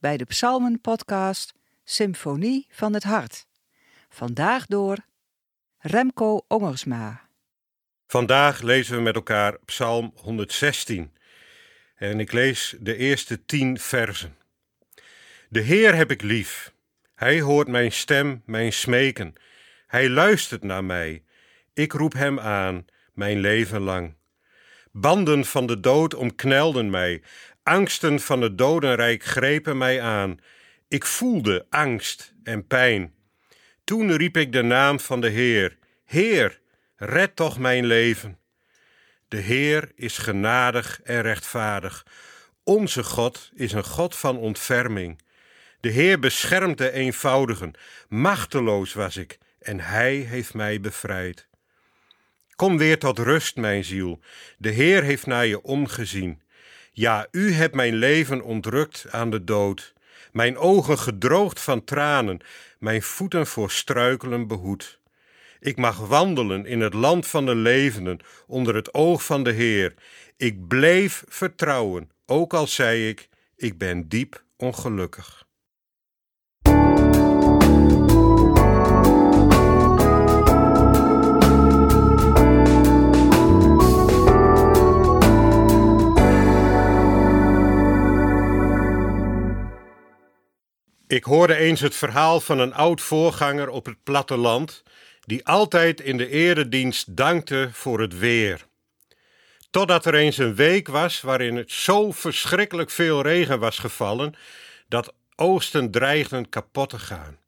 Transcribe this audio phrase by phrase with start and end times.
[0.00, 1.54] bij de Psalmen-podcast
[1.84, 3.46] Symfonie van het Hart.
[4.08, 4.96] Vandaag door
[5.78, 7.28] Remco Ongersma.
[8.06, 11.12] Vandaag lezen we met elkaar Psalm 116.
[11.94, 14.36] En ik lees de eerste tien versen.
[15.48, 16.72] De Heer heb ik lief.
[17.14, 19.34] Hij hoort mijn stem, mijn smeken.
[19.86, 21.24] Hij luistert naar mij.
[21.74, 24.14] Ik roep hem aan, mijn leven lang.
[24.92, 27.22] Banden van de dood omknelden mij.
[27.70, 30.40] Angsten van het dodenrijk grepen mij aan.
[30.88, 33.14] Ik voelde angst en pijn.
[33.84, 35.78] Toen riep ik de naam van de Heer.
[36.04, 36.60] Heer,
[36.96, 38.38] red toch mijn leven.
[39.28, 42.06] De Heer is genadig en rechtvaardig.
[42.64, 45.22] Onze God is een God van ontferming.
[45.80, 47.72] De Heer beschermt de eenvoudigen.
[48.08, 51.48] Machteloos was ik en Hij heeft mij bevrijd.
[52.56, 54.20] Kom weer tot rust, mijn ziel.
[54.58, 56.42] De Heer heeft naar je omgezien.
[56.92, 59.94] Ja, u hebt mijn leven ontrukt aan de dood,
[60.32, 62.40] mijn ogen gedroogd van tranen,
[62.78, 65.00] mijn voeten voor struikelen behoed.
[65.60, 69.94] Ik mag wandelen in het land van de levenden, onder het oog van de Heer.
[70.36, 75.48] Ik bleef vertrouwen, ook al zei ik, ik ben diep ongelukkig.
[91.10, 94.82] Ik hoorde eens het verhaal van een oud voorganger op het platteland,
[95.24, 98.66] die altijd in de eredienst dankte voor het weer.
[99.70, 104.34] Totdat er eens een week was waarin het zo verschrikkelijk veel regen was gevallen
[104.88, 107.38] dat oogsten dreigden kapot te gaan.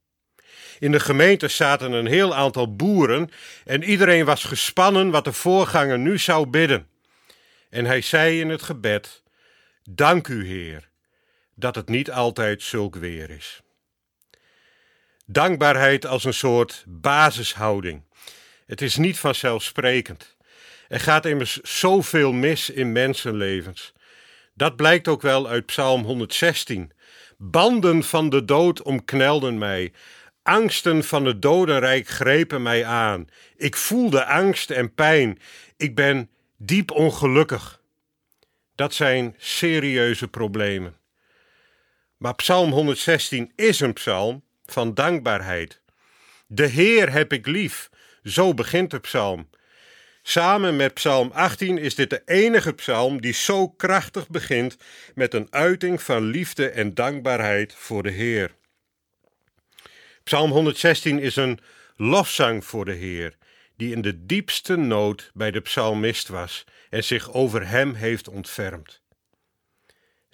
[0.79, 3.31] In de gemeente zaten een heel aantal boeren
[3.65, 6.89] en iedereen was gespannen wat de voorganger nu zou bidden.
[7.71, 9.23] En hij zei in het gebed:
[9.83, 10.91] Dank u, Heer
[11.55, 13.63] dat het niet altijd zulk weer is.
[15.27, 18.03] Dankbaarheid als een soort basishouding.
[18.67, 20.37] Het is niet vanzelfsprekend.
[20.89, 23.93] Er gaat immers zoveel mis in mensenlevens.
[24.55, 26.93] Dat blijkt ook wel uit Psalm 116.
[27.39, 29.93] Banden van de dood omknelden mij.
[30.43, 33.29] Angsten van het dodenrijk grepen mij aan.
[33.57, 35.39] Ik voelde angst en pijn.
[35.77, 37.81] Ik ben diep ongelukkig.
[38.75, 40.97] Dat zijn serieuze problemen.
[42.23, 45.81] Maar Psalm 116 is een psalm van dankbaarheid.
[46.47, 47.91] De Heer heb ik lief,
[48.25, 49.49] zo begint de psalm.
[50.23, 54.77] Samen met Psalm 18 is dit de enige psalm die zo krachtig begint
[55.15, 58.55] met een uiting van liefde en dankbaarheid voor de Heer.
[60.25, 61.59] Psalm 116 is een
[61.97, 63.37] lofzang voor de Heer,
[63.77, 69.02] die in de diepste nood bij de psalmist was en zich over hem heeft ontfermd.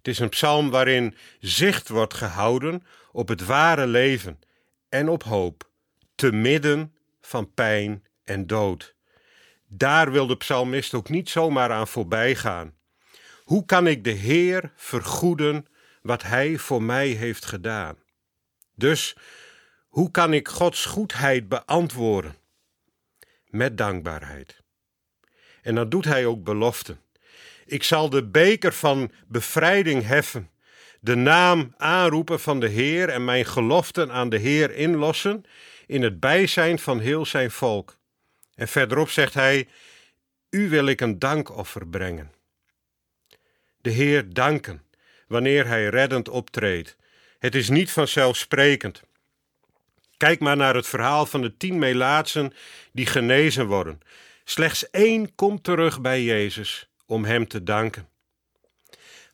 [0.09, 2.83] Het is een psalm waarin zicht wordt gehouden
[3.13, 4.41] op het ware leven
[4.89, 5.71] en op hoop,
[6.15, 8.95] te midden van pijn en dood.
[9.67, 12.75] Daar wil de psalmist ook niet zomaar aan voorbij gaan.
[13.45, 15.67] Hoe kan ik de Heer vergoeden
[16.03, 17.97] wat Hij voor mij heeft gedaan?
[18.75, 19.17] Dus
[19.89, 22.37] hoe kan ik Gods goedheid beantwoorden?
[23.47, 24.63] Met dankbaarheid.
[25.63, 27.01] En dan doet Hij ook beloften.
[27.69, 30.51] Ik zal de beker van bevrijding heffen,
[31.01, 35.45] de naam aanroepen van de Heer en mijn geloften aan de Heer inlossen
[35.87, 37.97] in het bijzijn van heel zijn volk.
[38.55, 39.69] En verderop zegt hij:
[40.51, 42.33] U wil ik een dankoffer brengen.
[43.81, 44.83] De Heer danken
[45.27, 46.97] wanneer hij reddend optreedt.
[47.39, 49.03] Het is niet vanzelfsprekend.
[50.17, 52.53] Kijk maar naar het verhaal van de tien Melaatsen
[52.93, 54.01] die genezen worden.
[54.45, 58.09] Slechts één komt terug bij Jezus om Hem te danken.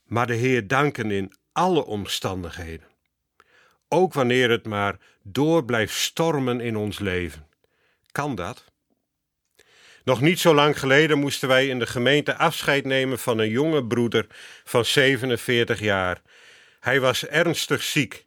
[0.04, 2.86] Maar de Heer danken in alle omstandigheden.
[3.88, 7.46] Ook wanneer het maar door blijft stormen in ons leven.
[8.12, 8.64] Kan dat?
[10.04, 13.84] Nog niet zo lang geleden moesten wij in de gemeente afscheid nemen van een jonge
[13.86, 14.26] broeder
[14.64, 16.22] van 47 jaar.
[16.80, 18.26] Hij was ernstig ziek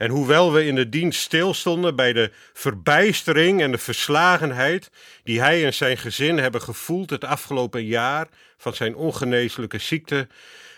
[0.00, 4.90] en hoewel we in de dienst stilstonden bij de verbijstering en de verslagenheid
[5.24, 10.28] die hij en zijn gezin hebben gevoeld het afgelopen jaar van zijn ongeneeslijke ziekte,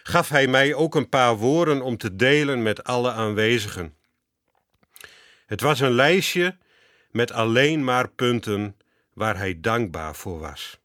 [0.02, 3.94] gaf hij mij ook een paar woorden om te delen met alle aanwezigen.
[5.46, 6.56] Het was een lijstje
[7.10, 8.76] met alleen maar punten
[9.12, 10.78] waar hij dankbaar voor was.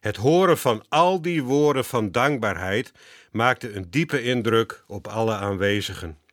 [0.00, 2.92] Het horen van al die woorden van dankbaarheid
[3.30, 6.24] maakte een diepe indruk op alle aanwezigen.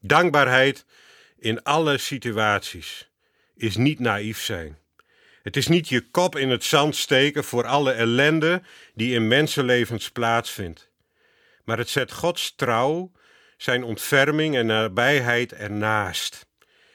[0.00, 0.84] Dankbaarheid
[1.38, 3.10] in alle situaties
[3.56, 4.78] is niet naïef zijn.
[5.42, 8.62] Het is niet je kop in het zand steken voor alle ellende
[8.94, 10.90] die in mensenlevens plaatsvindt.
[11.64, 13.12] Maar het zet Gods trouw
[13.56, 16.46] zijn ontferming en nabijheid ernaast.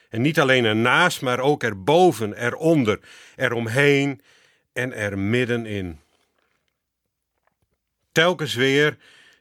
[0.08, 3.00] En niet alleen ernaast, maar ook erboven, eronder,
[3.36, 4.20] eromheen
[4.72, 6.00] en er middenin.
[8.12, 8.96] Telkens weer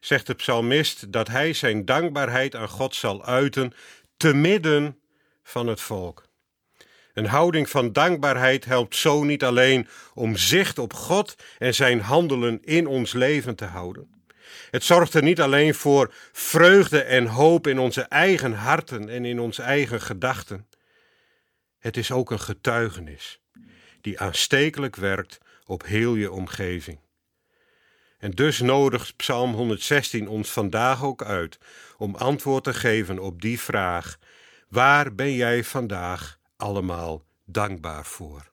[0.06, 3.74] zegt de psalmist dat hij zijn dankbaarheid aan God zal uiten
[4.18, 5.00] te midden
[5.44, 6.26] van het volk.
[7.14, 12.64] Een houding van dankbaarheid helpt zo niet alleen om zicht op God en zijn handelen
[12.64, 14.24] in ons leven te houden.
[14.70, 19.40] Het zorgt er niet alleen voor vreugde en hoop in onze eigen harten en in
[19.40, 20.68] onze eigen gedachten.
[21.80, 23.40] Het is ook een getuigenis
[24.02, 27.03] die aanstekelijk werkt op heel je omgeving.
[28.24, 31.60] En dus nodigt Psalm 116 ons vandaag ook uit
[31.98, 34.18] om antwoord te geven op die vraag:
[34.70, 38.53] waar ben jij vandaag allemaal dankbaar voor?